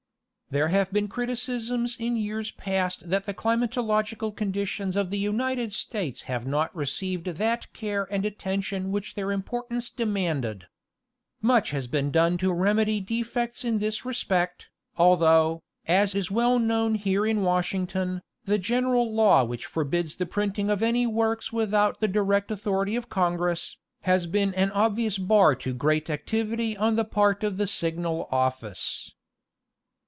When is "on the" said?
26.75-27.05